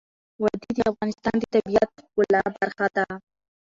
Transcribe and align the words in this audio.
وادي 0.41 0.71
د 0.75 0.79
افغانستان 0.91 1.35
د 1.39 1.43
طبیعت 1.53 1.89
د 1.95 1.99
ښکلا 2.07 2.41
برخه 2.57 2.87
ده. 2.95 3.05